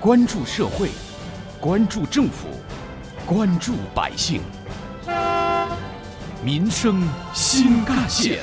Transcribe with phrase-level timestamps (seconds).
[0.00, 0.90] 关注社会，
[1.60, 2.46] 关注政府，
[3.26, 4.40] 关注百姓，
[6.40, 7.02] 民生
[7.34, 8.38] 新干线。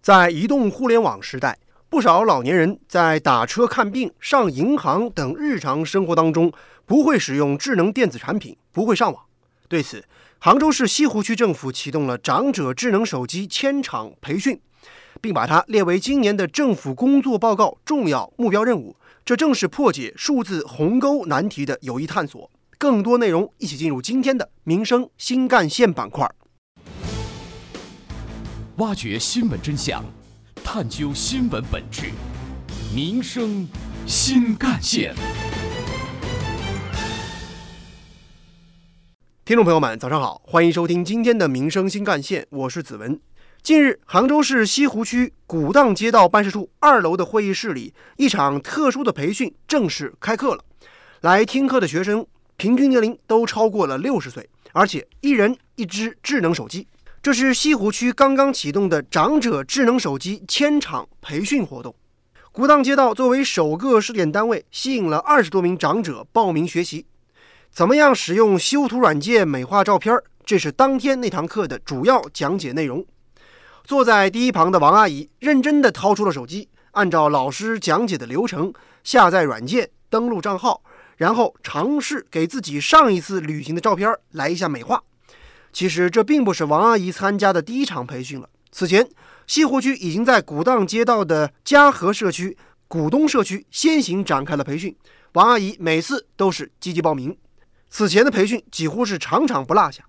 [0.00, 6.52] 在移动互联网时代，不少老年人在打车、看病、上银行等日常生活当中
[6.86, 9.24] 不会使用智能电子产品，不会上网。
[9.68, 10.04] 对此，
[10.38, 14.60] 杭州市西湖区政府启动了长者智能手机千场培训，
[15.20, 18.96] 并把它列为今年的政府工作报告重要目标任务。
[19.24, 22.50] 这正是破解数字鸿沟难题的有益探索。
[22.78, 26.30] 更多内容，一起进入今天的民生新干线板块。
[28.76, 30.04] 挖掘新闻真相，
[30.62, 32.12] 探究新闻本质，
[32.94, 33.68] 民生
[34.06, 35.14] 新干线。
[39.44, 43.18] 听众朋友们，早上好，欢迎收听今天的民生新干线，我是子文。
[43.62, 50.64] 近日，杭州市西湖区古荡街道办事处二楼的会议室里，一场特殊的培训正式开课了。
[51.20, 56.86] 来听课的学生平均年龄都超过了六十岁，而且一人一只智能手机。
[57.20, 61.94] 这是西湖区刚刚启动的长者智能手机千场培训活动。
[62.52, 67.04] 古荡街道作为首个试点单位，吸引了二十多名长者报名学习。
[67.70, 70.16] 怎么样使用修图软件美化照片？
[70.46, 73.04] 这是当天那堂课的主要讲解内容。
[73.88, 78.70] 坐在第一旁的王阿姨认真地掏出了手机，按照老师讲解的流程
[79.02, 80.82] 下载软件、登录账号，
[81.16, 85.02] 然后尝试给自己上一次旅行的照片来一下美化。
[85.72, 88.50] 其实这并不是王阿姨参加的第一场培训了。
[88.70, 89.08] 此前，
[89.46, 92.58] 西湖区已经在古荡街道的嘉禾社区、
[92.88, 94.94] 古东社区先行展开了培训。
[95.32, 97.34] 王阿姨每次都是积极报名，
[97.88, 100.04] 此前的培训几乎是场场不落下。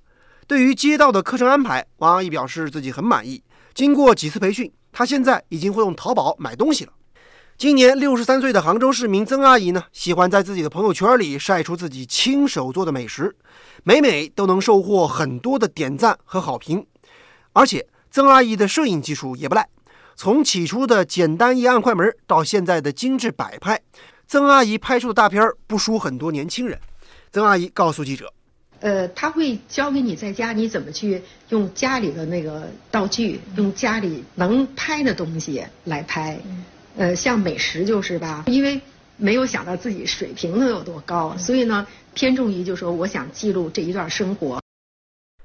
[0.46, 3.42] 对于街道的课程安排，王阿姨表示自己很满意。
[3.80, 6.92] 经过几次培训，他现在已经会用淘宝买东西了。
[7.58, 13.34] 今年六十三岁的杭州市民曾阿姨呢，喜欢在自己的朋友圈里晒出自己亲手做的美食。
[13.84, 16.86] 每每都能收获很多的点赞和好评，
[17.54, 19.66] 而且曾阿姨的摄影技术也不赖。
[20.18, 23.80] 从起初的简单一按快门，到现在的精致摆拍，
[24.28, 26.78] 曾阿姨拍出的大片不输很多年轻人。
[27.32, 28.34] 曾阿姨告诉记者
[28.80, 36.40] ：“呃，他会教给你在家你怎么去用家里的那个道具，用家里能拍的东西来拍。
[36.98, 38.80] 呃，像美食就是吧，因为。”
[39.22, 44.62] 没有想到自己水平能有多高，所以呢，偏重于就说我想记录这一段生活。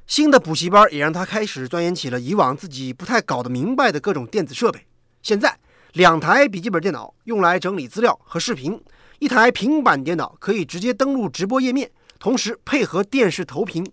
[0.06, 4.78] 新的补习班也让他开始钻研起了以往自己不太搞得明白的各种电子设备。
[5.22, 5.58] 现在，
[5.92, 8.80] 两台笔记本电脑用来整理资料和视频，
[9.18, 11.90] 一台平板电脑可以直接登录直播页面，
[12.24, 13.86] 同时配合电视投屏。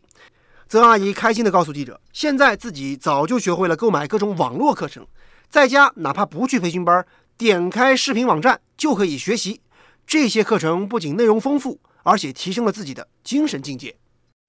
[0.70, 5.06] 曾阿姨开心地告诉记者：“现在自己早就学会了购买各种网络课程，
[5.50, 7.06] 在家哪怕不去培训班，
[7.38, 9.60] 点开视频网站就可以学习。”
[10.08, 13.94] 这些课程不仅内容丰富，而且提升了自己的精神境界。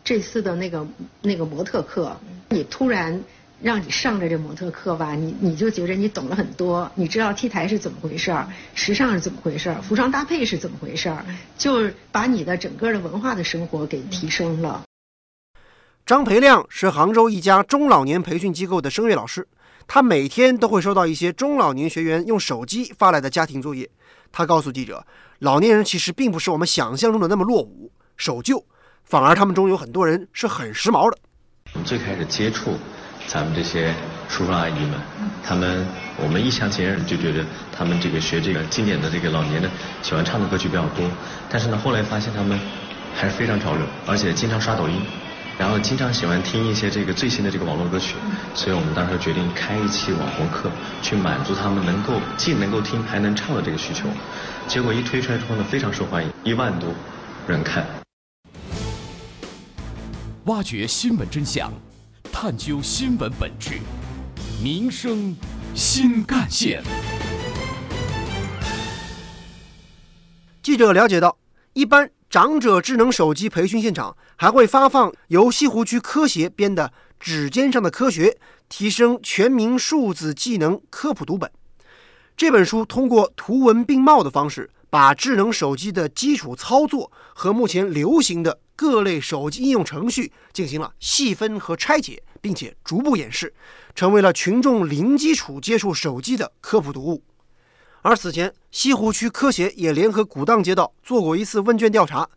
[0.04, 0.86] 这次的那个
[1.20, 2.16] 那个模特课，
[2.50, 3.20] 你突然
[3.62, 11.24] 让你上着这模特课吧，你你就觉着你懂了很多，你知道 T 台是怎么回事儿，时尚是怎么回事儿，服装搭配是怎么回事儿，
[11.56, 14.82] 就是把你的整个的文化的生活给提升了。
[16.04, 19.46] 张培亮是杭州一家中老年培训机构的声乐老师，
[19.86, 23.88] 他每天都会收到一些中老年学员用手机发来的家庭作业。
[24.30, 25.06] 他告诉记者。
[25.38, 28.64] 老年人其实并不是我们想象中的那么落伍守旧，
[29.02, 31.18] 反而他们中有很多人是很时髦的。
[31.74, 32.78] 我们最开始接触
[33.26, 33.94] 咱们这些
[34.28, 35.00] 叔叔阿姨们，
[35.42, 37.44] 他们我们一厢情愿就觉得
[37.76, 39.68] 他们这个学这个经典的这个老年的
[40.02, 41.08] 喜欢唱的歌曲比较多，
[41.48, 42.58] 但是呢后来发现他们
[43.14, 45.00] 还是非常潮流，而且经常刷抖音。
[45.58, 48.14] 然后经常喜欢听一些这个最新的这个网络歌曲，
[48.54, 50.70] 所以我们当时决定开一期网红课，
[51.02, 54.08] 去满足他们能够既能够听还能唱的这个需求。
[54.66, 56.88] 结果一推出来之后呢，非常受欢迎，一万多
[57.46, 57.86] 人看。
[60.46, 61.70] 挖掘新闻真相，
[62.42, 63.78] 探究新闻本质，
[64.60, 65.32] 民生
[65.76, 66.82] 新干线。
[70.60, 71.38] 记者了解到，
[71.72, 72.10] 一般。
[72.28, 76.88] 长者智能手机培训现场还会发放由西湖区科协编的
[77.20, 78.36] 《指尖上的科学：
[78.68, 81.48] 提升全民数字技能科普读本》。
[82.36, 93.52] 这本书通过图文并茂的方式，把智能手机的基础操作和目前流行的各类手机应用程序进行了细分和拆解，并且逐步演示，
[93.94, 97.22] 成为了群众零基础接触手机的科普读物。
[98.00, 102.28] 而此前，西湖区科协也联合古荡街道做过一次问卷调查，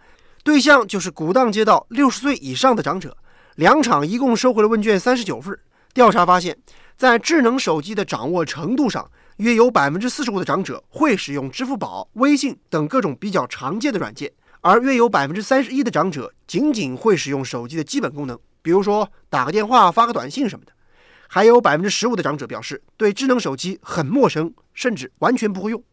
[0.43, 3.17] 对象就是古荡街道六十岁以上的长者。
[3.55, 5.57] 两场一共收回了问卷三十九份。
[5.93, 6.55] 调查发现，
[6.95, 14.31] 在智能手机的掌握程度上，约有百分之四十五的长者会使用支付宝、微信等各种比较常见的软件，
[14.67, 20.71] 而约有百分之三十一的长者仅仅会使用手机的基本功能，比如说打个电话、发个短信什么的。
[21.27, 25.83] 还有百分之十五的长者表示对智能手机很陌生，甚至完全不会用。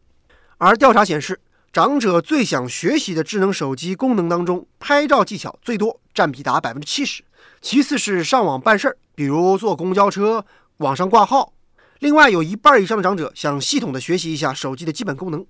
[0.57, 1.39] 而调查显示，
[1.71, 7.23] 长者最想学习的智能手机功能当中，拍照技巧最多，占比达百分之七十。
[7.61, 10.43] 其次是上网办事儿，比如坐公交车、
[10.77, 11.53] 网上挂号。
[11.99, 15.45] 另外有一半以上的长者想系统的学习一下手机的基本功能。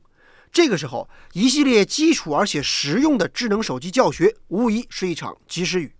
[0.53, 5.91] 这个时候，一系列基础而且实用的智能手机教学，无疑是一场及时雨。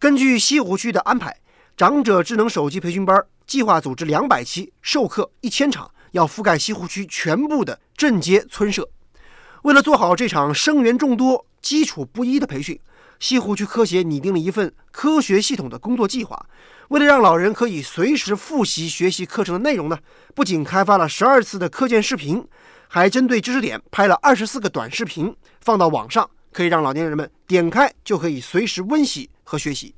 [0.00, 1.34] 根据西湖区的安排。
[1.76, 8.90] 长者智能手机培训班计划组织两百期，授课一千场，要覆盖西湖区全部的镇街村社。
[9.62, 12.80] 为了做好这场生源众多、基础不一的培训，
[13.20, 16.46] 西湖区科协拟定了一份科学系统的工作计划。
[16.88, 19.96] 为了让老人可以随时复习学习课程的内容呢，
[20.34, 22.44] 不仅开发了十二次的课件视频，
[22.88, 29.94] 还针对知识点拍了二十四个短视频放到网上，可以让老年人们点开就可以随时温习和学习。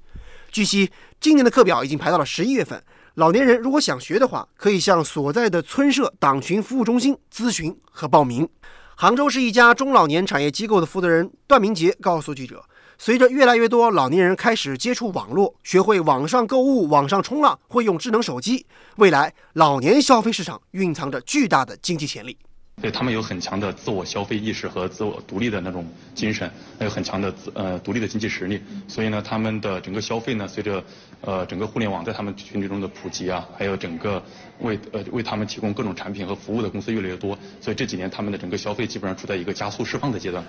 [0.51, 0.91] 据悉，
[1.21, 2.83] 今年的课表已经排到了十一月份。
[3.15, 8.49] 老年人如果想学的话，可以向所在的村社党群服务中心咨询和报名。
[8.97, 12.65] 杭州市一家中老年产业机构的负责人段明杰告诉记者
[12.99, 18.67] ：“随着越来越多老年人开始接触网络，学会网上购物、网上冲浪，会用智能手机，
[18.97, 22.37] 未来老年消费市场蕴藏着巨大的经济潜力。”
[22.81, 28.61] 对他们有很强的自我消费意识和自我独立的那种精神，还有很强的自呃独立的经济实力。
[28.89, 30.83] 所以呢，他们的整个消费呢，随着
[31.21, 34.23] 呃整个互联网在他们群体中的普及啊，还有整个
[34.61, 40.45] 为呃为他们提供各种产品和服务的公司越来越多，所以这几年他们的整个消费基本上处在一个加速释放的阶段。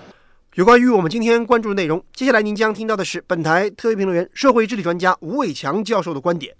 [0.54, 6.54] 有关于我们今天关注的内容，接下来您将听到的是本台特约评论员、社会治理专家吴伟强教授的观点。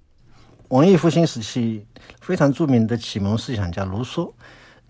[0.68, 1.84] 文艺复兴时期
[2.20, 4.32] 非常著名的启蒙思想家卢梭。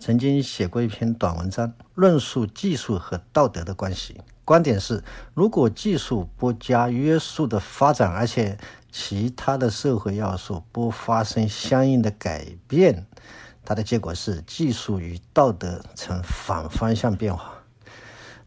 [0.05, 4.19] 曾经写过一篇短文章，论述技术和道德的关系。
[4.43, 5.01] 观点是，
[5.33, 8.57] 如果技术不加约束的发展，而且
[8.91, 13.07] 其他的社会要素不发生相应的改变，
[13.63, 17.53] 它的结果是技术与道德呈反方向变化。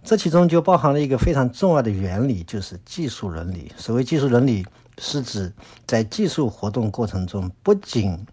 [0.05, 3.73] 这其中就包含了一个非常重要的原理，就是技术伦理。
[3.79, 4.67] 所谓技术伦理，
[4.99, 5.51] 是指
[5.87, 8.27] 在技术活动过程中，不仅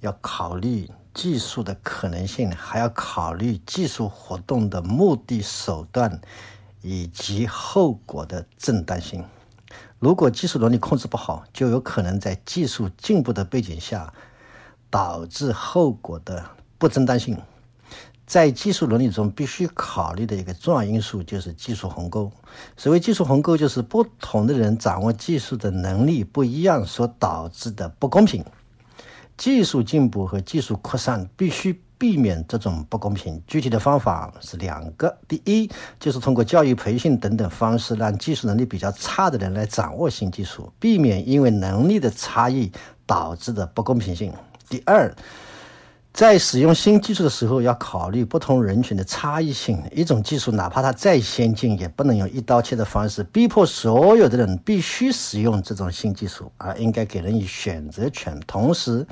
[0.00, 0.90] 要考虑。
[1.16, 6.20] 技术的可能性，还要考虑技术活动的目的、手段
[6.82, 9.24] 以及后果的正当性。
[9.98, 14.12] 如果技术伦理控制不好，就有可能在技术进步的背景下
[14.90, 16.44] 导致后果的
[16.76, 17.38] 不正当性。
[18.26, 22.30] 在技术伦理中，必须考虑的一个重要因素就是技术鸿沟。
[22.76, 28.44] 所谓技术鸿沟，就是不同的人掌握技术的能力不一样所导致的不公平。
[29.36, 33.42] 技术进步和技术扩散必须避免这种不公平。
[33.46, 42.70] 具体的方法是两个：第一，就是通过教育培训等等方式，让技术能力比较差的人来掌握新技术，避免因为能力的差异
[43.06, 44.30] 导致的不公平性；
[44.68, 45.14] 第二，
[46.16, 49.78] 在使用新技术的时候，要考虑不同人群的差异性。
[49.92, 58.40] 一种技术哪怕它再先进，也不能用一刀切的方式逼迫所有的人必须使用这种新技术，而应该给人以选择权。
[58.46, 59.06] 同时，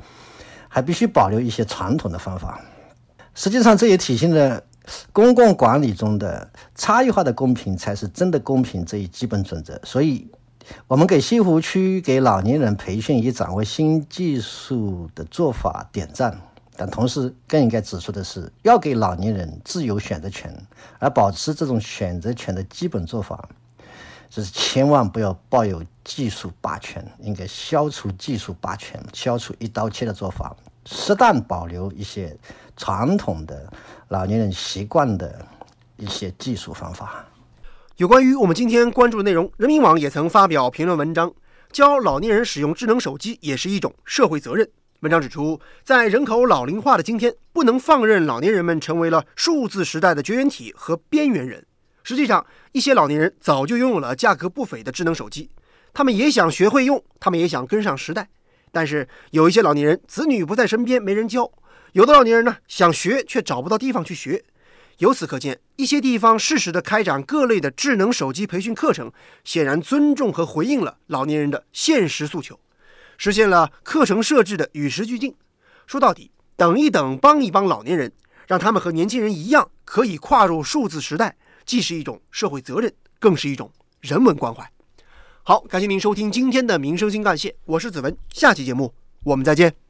[0.67, 2.59] 还必须保留一些传统的方法。
[3.35, 4.63] 实际上，这也体现了
[5.13, 9.79] 公共管理中的差异化的公平才是真的公平这一基本准则。
[9.83, 10.27] 所以，
[10.87, 16.35] 我们给西湖区给老年人培训以掌握新技术的做法点赞。
[16.77, 20.53] 但同时，更应该指出的是，要给老年人自由选择权，
[20.99, 23.47] 而保持这种选择权的基本做法，
[24.29, 30.53] 就是千万不要抱有技术霸权，应该消除技术霸权，消除一刀切的做法，
[30.85, 32.37] 适当保留一些
[32.75, 33.71] 传统的
[34.09, 35.45] 老年人习惯的
[35.95, 37.25] 一些技术方法。
[37.95, 41.33] 有关于我们今天关注的内容，人民网也曾发表评论文章，
[41.71, 44.69] 教老年人使用智能手机也是一种社会责任。
[45.01, 51.63] 文章指出，在人口老龄化的今天，不能放任老年人们成为了数字时代的绝缘体和边缘人。
[52.01, 55.49] 实际上，一些老年人早就拥有了价格不菲的智能手机，
[55.93, 58.29] 他们也想学会用，他们也想跟上时代。
[58.71, 61.43] 但是，有一些老年人子女不在身边，没人教；
[61.91, 64.43] 有的老年人呢，想学却找不到地方去学。
[64.99, 69.11] 由此可见，一些地方适时的开展各类的智能手机培训课程，
[69.43, 72.57] 显然尊重和回应了老年人的现实诉求。
[73.17, 75.35] 实现了课程设置的与时俱进。
[75.87, 78.11] 说到底，等一等，帮一帮老年人，
[78.47, 84.69] 让他们和年轻人一样，可以跨入数字时代，既是一种社会责任，更是一种人文关怀。
[85.43, 88.93] 好，感谢您收听今天的《民生新干线》，我是子文，下期节目
[89.23, 89.84] 我们再见。